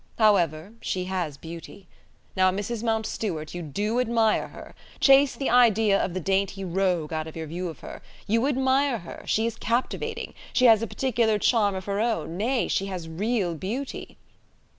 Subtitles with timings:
[0.17, 1.87] However, she has beauty.
[2.35, 4.73] Now, Mrs Mountstuart, you do admire her.
[4.99, 8.97] Chase the idea of the 'dainty rogue' out of your view of her: you admire
[8.97, 13.07] her: she is captivating; she has a particular charm of her own, nay, she has
[13.07, 14.17] real beauty."